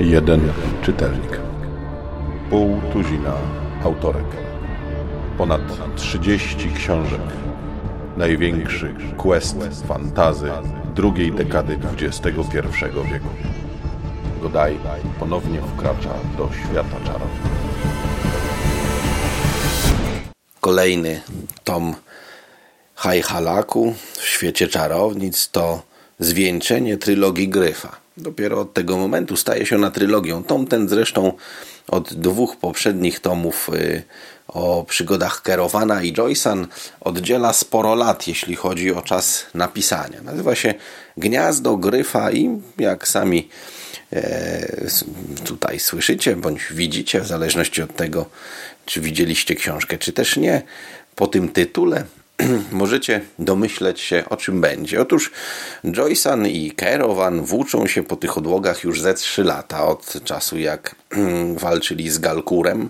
Jeden 0.00 0.52
czytelnik. 0.82 1.40
Pół 2.50 2.80
tuzina 2.92 3.34
autorek. 3.84 4.26
Ponad 5.38 5.60
30 5.96 6.72
książek. 6.72 7.20
Największy 8.16 8.94
quest 9.16 9.56
fantazy 9.86 10.50
drugiej 10.94 11.32
dekady 11.32 11.78
XXI 12.00 12.30
wieku. 13.12 13.28
Godaj 14.42 14.76
ponownie 15.18 15.60
wkracza 15.60 16.14
do 16.38 16.48
świata 16.52 16.96
czarów. 17.06 17.30
Kolejny 20.60 21.20
tom 21.64 21.94
Hajhalaku 23.00 23.94
w 24.12 24.26
świecie 24.26 24.68
czarownic 24.68 25.48
to 25.48 25.82
zwieńczenie 26.18 26.96
trylogii 26.96 27.48
Gryfa. 27.48 27.96
Dopiero 28.16 28.60
od 28.60 28.74
tego 28.74 28.96
momentu 28.96 29.36
staje 29.36 29.66
się 29.66 29.76
ona 29.76 29.90
trylogią. 29.90 30.44
Tom 30.44 30.66
ten 30.66 30.88
zresztą 30.88 31.32
od 31.88 32.14
dwóch 32.14 32.56
poprzednich 32.56 33.20
tomów 33.20 33.70
y, 33.74 34.02
o 34.48 34.84
przygodach 34.88 35.42
Kerowana 35.42 36.02
i 36.02 36.12
Joycean 36.12 36.66
oddziela 37.00 37.52
sporo 37.52 37.94
lat, 37.94 38.28
jeśli 38.28 38.56
chodzi 38.56 38.94
o 38.94 39.02
czas 39.02 39.46
napisania. 39.54 40.22
Nazywa 40.22 40.54
się 40.54 40.74
Gniazdo 41.16 41.76
Gryfa 41.76 42.32
i 42.32 42.60
jak 42.78 43.08
sami 43.08 43.48
e, 44.12 44.86
tutaj 45.44 45.78
słyszycie 45.78 46.36
bądź 46.36 46.60
widzicie, 46.70 47.20
w 47.20 47.26
zależności 47.26 47.82
od 47.82 47.96
tego, 47.96 48.26
czy 48.86 49.00
widzieliście 49.00 49.54
książkę, 49.54 49.98
czy 49.98 50.12
też 50.12 50.36
nie, 50.36 50.62
po 51.14 51.26
tym 51.26 51.48
tytule 51.48 52.04
możecie 52.72 53.20
domyśleć 53.38 54.00
się, 54.00 54.24
o 54.30 54.36
czym 54.36 54.60
będzie. 54.60 55.00
Otóż 55.00 55.30
Joycean 55.84 56.46
i 56.46 56.70
Kerowan 56.70 57.42
włóczą 57.42 57.86
się 57.86 58.02
po 58.02 58.16
tych 58.16 58.38
odłogach 58.38 58.84
już 58.84 59.00
ze 59.00 59.14
trzy 59.14 59.44
lata, 59.44 59.86
od 59.86 60.24
czasu 60.24 60.58
jak 60.58 60.94
walczyli 61.56 62.10
z 62.10 62.18
Galkurem 62.18 62.88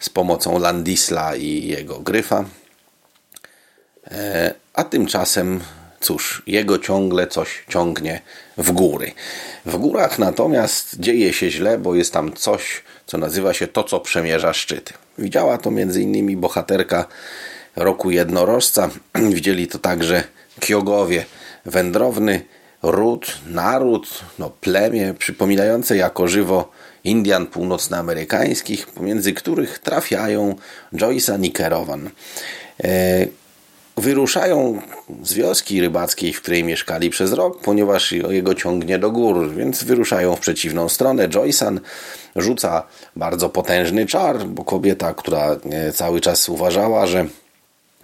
z 0.00 0.08
pomocą 0.08 0.58
Landisla 0.58 1.36
i 1.36 1.66
jego 1.66 2.00
gryfa. 2.00 2.44
E, 4.10 4.54
a 4.74 4.84
tymczasem, 4.84 5.60
cóż, 6.00 6.42
jego 6.46 6.78
ciągle 6.78 7.26
coś 7.26 7.64
ciągnie 7.68 8.20
w 8.58 8.72
góry. 8.72 9.12
W 9.66 9.76
górach 9.76 10.18
natomiast 10.18 11.00
dzieje 11.00 11.32
się 11.32 11.50
źle, 11.50 11.78
bo 11.78 11.94
jest 11.94 12.12
tam 12.12 12.32
coś, 12.32 12.82
co 13.06 13.18
nazywa 13.18 13.54
się 13.54 13.66
to, 13.66 13.84
co 13.84 14.00
przemierza 14.00 14.52
szczyty. 14.52 14.94
Widziała 15.18 15.58
to 15.58 15.70
m.in. 15.70 16.40
bohaterka 16.40 17.04
roku 17.78 18.10
jednorożca. 18.10 18.90
Widzieli 19.34 19.66
to 19.66 19.78
także 19.78 20.24
Kiogowie, 20.60 21.24
wędrowny 21.66 22.40
ród, 22.82 23.38
naród, 23.46 24.08
no, 24.38 24.50
plemię 24.60 25.14
przypominające 25.18 25.96
jako 25.96 26.28
żywo 26.28 26.70
Indian 27.04 27.46
północnoamerykańskich, 27.46 28.86
pomiędzy 28.86 29.32
których 29.32 29.78
trafiają 29.78 30.54
Joyce 30.96 31.38
i 31.42 31.52
Kerowan. 31.52 32.10
E, 32.84 33.26
wyruszają 33.96 34.82
z 35.22 35.34
wioski 35.34 35.80
rybackiej, 35.80 36.32
w 36.32 36.42
której 36.42 36.64
mieszkali 36.64 37.10
przez 37.10 37.32
rok, 37.32 37.60
ponieważ 37.60 38.12
jego 38.12 38.54
ciągnie 38.54 38.98
do 38.98 39.10
gór, 39.10 39.54
więc 39.54 39.84
wyruszają 39.84 40.36
w 40.36 40.40
przeciwną 40.40 40.88
stronę. 40.88 41.28
Joysan 41.28 41.80
rzuca 42.36 42.82
bardzo 43.16 43.48
potężny 43.48 44.06
czar, 44.06 44.46
bo 44.46 44.64
kobieta, 44.64 45.14
która 45.14 45.56
e, 45.70 45.92
cały 45.92 46.20
czas 46.20 46.48
uważała, 46.48 47.06
że 47.06 47.26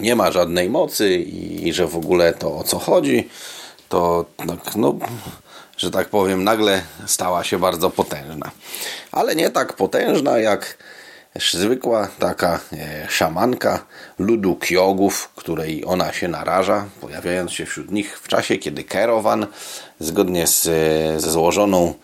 nie 0.00 0.16
ma 0.16 0.30
żadnej 0.30 0.70
mocy 0.70 1.16
i 1.16 1.72
że 1.72 1.86
w 1.86 1.96
ogóle 1.96 2.32
to 2.32 2.56
o 2.56 2.64
co 2.64 2.78
chodzi, 2.78 3.28
to 3.88 4.24
tak, 4.36 4.76
no, 4.76 4.94
że 5.76 5.90
tak 5.90 6.08
powiem, 6.08 6.44
nagle 6.44 6.82
stała 7.06 7.44
się 7.44 7.58
bardzo 7.58 7.90
potężna. 7.90 8.50
Ale 9.12 9.36
nie 9.36 9.50
tak 9.50 9.72
potężna 9.72 10.38
jak 10.38 10.76
zwykła 11.52 12.08
taka 12.18 12.60
e, 12.72 13.06
szamanka 13.08 13.86
ludu 14.18 14.56
Kiogów, 14.56 15.28
której 15.36 15.84
ona 15.86 16.12
się 16.12 16.28
naraża, 16.28 16.86
pojawiając 17.00 17.52
się 17.52 17.66
wśród 17.66 17.90
nich 17.90 18.18
w 18.18 18.28
czasie, 18.28 18.58
kiedy 18.58 18.84
Kerowan, 18.84 19.46
zgodnie 20.00 20.46
z, 20.46 20.62
ze 21.22 21.30
złożoną 21.30 21.94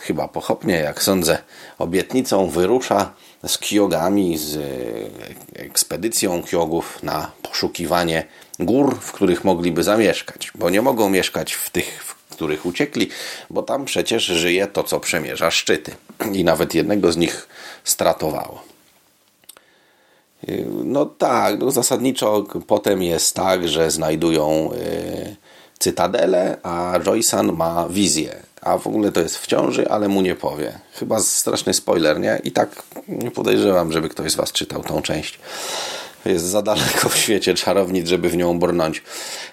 chyba 0.00 0.28
pochopnie, 0.28 0.74
jak 0.74 1.02
sądzę, 1.02 1.38
obietnicą 1.78 2.48
wyrusza 2.50 3.12
z 3.46 3.58
Kiogami, 3.58 4.38
z 4.38 4.56
e, 4.56 5.60
ekspedycją 5.60 6.42
Kiogów 6.42 7.02
na 7.02 7.32
poszukiwanie 7.42 8.26
gór, 8.58 8.96
w 9.00 9.12
których 9.12 9.44
mogliby 9.44 9.82
zamieszkać, 9.82 10.50
bo 10.54 10.70
nie 10.70 10.82
mogą 10.82 11.08
mieszkać 11.10 11.52
w 11.52 11.70
tych, 11.70 12.04
w 12.04 12.14
których 12.34 12.66
uciekli, 12.66 13.10
bo 13.50 13.62
tam 13.62 13.84
przecież 13.84 14.24
żyje 14.24 14.66
to, 14.66 14.84
co 14.84 15.00
przemierza 15.00 15.50
szczyty. 15.50 15.94
I 16.32 16.44
nawet 16.44 16.74
jednego 16.74 17.12
z 17.12 17.16
nich 17.16 17.48
stratowało. 17.84 18.62
No 20.84 21.06
tak, 21.06 21.58
no 21.58 21.70
zasadniczo 21.70 22.44
potem 22.66 23.02
jest 23.02 23.34
tak, 23.34 23.68
że 23.68 23.90
znajdują 23.90 24.70
e, 24.72 25.36
cytadelę, 25.78 26.56
a 26.62 27.00
Joysan 27.04 27.52
ma 27.52 27.88
wizję. 27.88 28.36
A 28.64 28.78
w 28.78 28.86
ogóle 28.86 29.12
to 29.12 29.20
jest 29.20 29.38
w 29.38 29.46
ciąży, 29.46 29.88
ale 29.90 30.08
mu 30.08 30.20
nie 30.20 30.34
powie. 30.34 30.78
Chyba 30.92 31.20
straszny 31.20 31.74
spoiler, 31.74 32.20
nie? 32.20 32.40
I 32.44 32.52
tak 32.52 32.82
nie 33.08 33.30
podejrzewam, 33.30 33.92
żeby 33.92 34.08
ktoś 34.08 34.32
z 34.32 34.34
Was 34.34 34.52
czytał 34.52 34.82
tą 34.82 35.02
część 35.02 35.38
jest 36.24 36.44
za 36.44 36.62
daleko 36.62 37.08
w 37.08 37.16
świecie 37.16 37.54
czarownic, 37.54 38.08
żeby 38.08 38.28
w 38.28 38.36
nią 38.36 38.58
brnąć. 38.58 39.02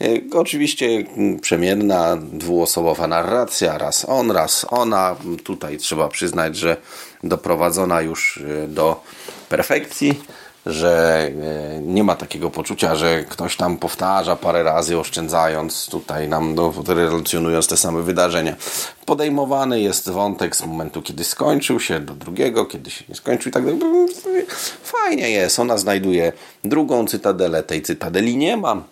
E, 0.00 0.06
oczywiście 0.32 1.04
przemienna, 1.40 2.16
dwuosobowa 2.16 3.06
narracja, 3.06 3.78
raz 3.78 4.04
on, 4.08 4.30
raz 4.30 4.66
ona. 4.70 5.16
Tutaj 5.44 5.78
trzeba 5.78 6.08
przyznać, 6.08 6.56
że 6.56 6.76
doprowadzona 7.22 8.00
już 8.00 8.40
e, 8.64 8.68
do 8.68 9.00
perfekcji 9.48 10.20
że 10.66 11.18
e, 11.76 11.80
nie 11.80 12.04
ma 12.04 12.16
takiego 12.16 12.50
poczucia, 12.50 12.96
że 12.96 13.24
ktoś 13.24 13.56
tam 13.56 13.78
powtarza 13.78 14.36
parę 14.36 14.62
razy, 14.62 14.98
oszczędzając 14.98 15.88
tutaj 15.88 16.28
nam, 16.28 16.54
no, 16.54 16.72
relacjonując 16.86 17.66
te 17.68 17.76
same 17.76 18.02
wydarzenia. 18.02 18.56
Podejmowany 19.06 19.80
jest 19.80 20.10
wątek 20.10 20.56
z 20.56 20.66
momentu, 20.66 21.02
kiedy 21.02 21.24
skończył 21.24 21.80
się, 21.80 22.00
do 22.00 22.14
drugiego, 22.14 22.66
kiedy 22.66 22.90
się 22.90 23.04
nie 23.08 23.14
skończył 23.14 23.50
i 23.50 23.52
tak 23.52 23.64
dalej. 23.64 23.78
Fajnie 24.82 25.30
jest, 25.30 25.58
ona 25.58 25.78
znajduje 25.78 26.32
drugą 26.64 27.06
cytadelę, 27.06 27.62
tej 27.62 27.82
cytadeli 27.82 28.36
nie 28.36 28.56
ma. 28.56 28.82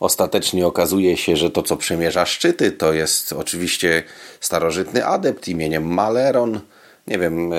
Ostatecznie 0.00 0.66
okazuje 0.66 1.16
się, 1.16 1.36
że 1.36 1.50
to, 1.50 1.62
co 1.62 1.76
przemierza 1.76 2.26
szczyty, 2.26 2.72
to 2.72 2.92
jest 2.92 3.32
oczywiście 3.32 4.02
starożytny 4.40 5.06
adept 5.06 5.48
imieniem 5.48 5.84
Maleron. 5.84 6.60
Nie 7.06 7.18
wiem, 7.18 7.52
e, 7.52 7.56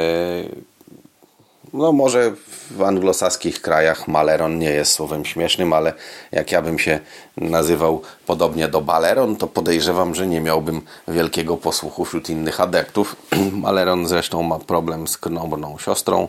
no 1.73 1.91
może 1.91 2.31
w 2.71 2.81
anglosaskich 2.81 3.61
krajach 3.61 4.07
Maleron 4.07 4.59
nie 4.59 4.69
jest 4.69 4.91
słowem 4.91 5.25
śmiesznym, 5.25 5.73
ale 5.73 5.93
jak 6.31 6.51
ja 6.51 6.61
bym 6.61 6.79
się 6.79 6.99
nazywał 7.37 8.01
podobnie 8.25 8.67
do 8.67 8.81
Baleron, 8.81 9.35
to 9.35 9.47
podejrzewam, 9.47 10.15
że 10.15 10.27
nie 10.27 10.41
miałbym 10.41 10.81
wielkiego 11.07 11.57
posłuchu 11.57 12.05
wśród 12.05 12.29
innych 12.29 12.61
adeptów. 12.61 13.15
Maleron 13.51 14.07
zresztą 14.07 14.43
ma 14.43 14.59
problem 14.59 15.07
z 15.07 15.17
krnąbrną 15.17 15.77
siostrą, 15.77 16.27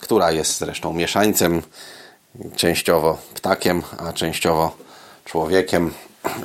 która 0.00 0.32
jest 0.32 0.58
zresztą 0.58 0.92
mieszańcem, 0.92 1.62
częściowo 2.56 3.18
ptakiem, 3.34 3.82
a 3.98 4.12
częściowo 4.12 4.76
człowiekiem. 5.24 5.90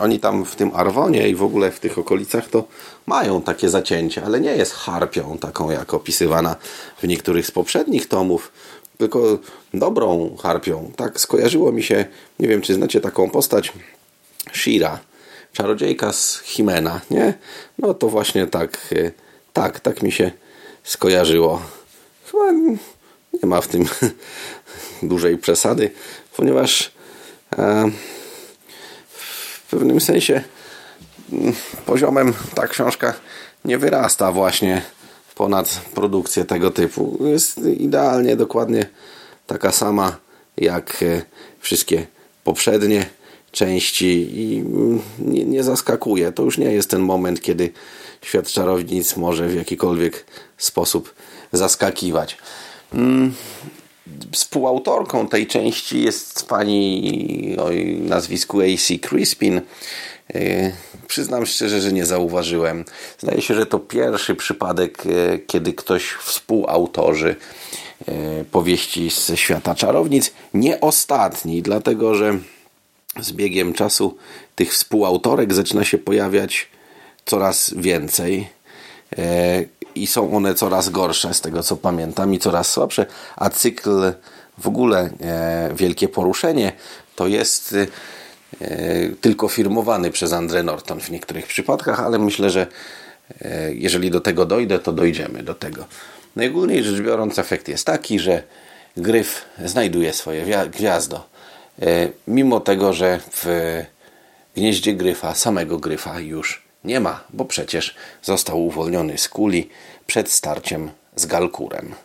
Oni 0.01 0.19
tam 0.19 0.45
w 0.45 0.55
tym 0.55 0.71
Arwonie 0.73 1.29
i 1.29 1.35
w 1.35 1.43
ogóle 1.43 1.71
w 1.71 1.79
tych 1.79 1.97
okolicach 1.97 2.49
to 2.49 2.63
mają 3.05 3.41
takie 3.41 3.69
zacięcie, 3.69 4.25
ale 4.25 4.41
nie 4.41 4.55
jest 4.55 4.73
harpią 4.73 5.37
taką 5.37 5.71
jak 5.71 5.93
opisywana 5.93 6.55
w 6.97 7.07
niektórych 7.07 7.47
z 7.47 7.51
poprzednich 7.51 8.07
tomów, 8.07 8.51
tylko 8.97 9.37
dobrą 9.73 10.35
harpią. 10.43 10.91
Tak 10.95 11.19
skojarzyło 11.19 11.71
mi 11.71 11.83
się, 11.83 12.05
nie 12.39 12.47
wiem 12.47 12.61
czy 12.61 12.73
znacie 12.73 13.01
taką 13.01 13.29
postać, 13.29 13.73
Shira, 14.53 14.99
czarodziejka 15.53 16.13
z 16.13 16.39
Himena, 16.39 17.01
nie? 17.11 17.33
No 17.79 17.93
to 17.93 18.09
właśnie 18.09 18.47
tak, 18.47 18.77
e, 18.95 19.11
tak, 19.53 19.79
tak 19.79 20.03
mi 20.03 20.11
się 20.11 20.31
skojarzyło. 20.83 21.61
Chyba 22.31 22.51
nie 23.43 23.49
ma 23.49 23.61
w 23.61 23.67
tym 23.67 23.85
dużej 25.03 25.37
przesady, 25.37 25.91
ponieważ 26.37 26.91
e, 27.57 27.91
w 29.71 29.73
pewnym 29.73 30.01
sensie 30.01 30.43
mm, 31.31 31.53
poziomem 31.85 32.33
ta 32.55 32.67
książka 32.67 33.13
nie 33.65 33.77
wyrasta 33.77 34.31
właśnie 34.31 34.81
ponad 35.35 35.81
produkcję 35.93 36.45
tego 36.45 36.71
typu. 36.71 37.17
Jest 37.25 37.57
idealnie, 37.57 38.35
dokładnie 38.35 38.85
taka 39.47 39.71
sama 39.71 40.17
jak 40.57 41.03
e, 41.03 41.21
wszystkie 41.59 42.07
poprzednie 42.43 43.05
części 43.51 44.39
i 44.41 44.59
mm, 44.59 45.01
nie, 45.19 45.45
nie, 45.45 45.63
zaskakuje. 45.63 46.31
To 46.31 46.43
już 46.43 46.57
nie 46.57 46.71
jest 46.71 46.89
ten 46.89 47.01
moment, 47.01 47.41
kiedy 47.41 47.71
świat 48.21 48.47
czarownic 48.47 49.17
może 49.17 49.47
w 49.47 49.55
jakikolwiek 49.55 50.25
sposób 50.57 51.13
zaskakiwać. 51.51 52.37
Współautorką 54.31 55.27
tej 55.27 55.47
części 55.47 56.03
jest 56.03 56.47
pani 56.47 57.55
o 57.59 57.69
nazwisku 58.07 58.61
AC 58.61 58.99
Crispin. 59.01 59.61
E, 60.35 60.71
przyznam 61.07 61.45
szczerze, 61.45 61.81
że 61.81 61.93
nie 61.93 62.05
zauważyłem. 62.05 62.85
Zdaje 63.19 63.41
się, 63.41 63.53
że 63.53 63.65
to 63.65 63.79
pierwszy 63.79 64.35
przypadek, 64.35 65.03
e, 65.05 65.39
kiedy 65.39 65.73
ktoś 65.73 66.03
współautorzy 66.11 67.35
e, 68.07 68.45
powieści 68.51 69.09
z 69.09 69.31
świata 69.35 69.75
czarownic. 69.75 70.31
Nie 70.53 70.81
ostatni, 70.81 71.61
dlatego 71.61 72.15
że 72.15 72.37
z 73.19 73.31
biegiem 73.31 73.73
czasu 73.73 74.17
tych 74.55 74.73
współautorek 74.73 75.53
zaczyna 75.53 75.83
się 75.83 75.97
pojawiać 75.97 76.67
coraz 77.25 77.73
więcej 77.77 78.47
i 79.95 80.07
są 80.07 80.35
one 80.35 80.55
coraz 80.55 80.89
gorsze 80.89 81.33
z 81.33 81.41
tego 81.41 81.63
co 81.63 81.77
pamiętam 81.77 82.33
i 82.33 82.39
coraz 82.39 82.69
słabsze, 82.69 83.05
a 83.35 83.49
cykl 83.49 84.13
w 84.57 84.67
ogóle 84.67 85.09
Wielkie 85.75 86.07
Poruszenie 86.07 86.71
to 87.15 87.27
jest 87.27 87.75
E, 88.61 89.09
tylko 89.21 89.47
firmowany 89.47 90.11
przez 90.11 90.33
Andre 90.33 90.63
Norton 90.63 90.99
w 90.99 91.09
niektórych 91.09 91.47
przypadkach, 91.47 91.99
ale 91.99 92.19
myślę, 92.19 92.49
że 92.49 92.67
e, 93.41 93.73
jeżeli 93.73 94.11
do 94.11 94.21
tego 94.21 94.45
dojdę, 94.45 94.79
to 94.79 94.93
dojdziemy 94.93 95.43
do 95.43 95.55
tego. 95.55 95.85
Najogólniej 96.35 96.83
rzecz 96.83 97.01
biorąc, 97.01 97.39
efekt 97.39 97.67
jest 97.67 97.85
taki, 97.85 98.19
że 98.19 98.43
gryf 98.97 99.45
znajduje 99.65 100.13
swoje 100.13 100.45
gwiazdo. 100.69 101.25
E, 101.81 102.09
mimo 102.27 102.59
tego, 102.59 102.93
że 102.93 103.19
w 103.31 103.45
gnieździe 104.55 104.93
gryfa, 104.93 105.35
samego 105.35 105.77
gryfa 105.77 106.19
już 106.19 106.63
nie 106.83 106.99
ma, 106.99 107.23
bo 107.29 107.45
przecież 107.45 107.95
został 108.21 108.65
uwolniony 108.65 109.17
z 109.17 109.29
kuli 109.29 109.69
przed 110.07 110.31
starciem 110.31 110.91
z 111.15 111.25
Galkurem. 111.25 111.95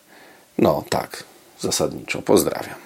No 0.59 0.85
tak, 0.91 1.25
zasadniczo. 1.61 2.23
Pozdrawiam. 2.23 2.86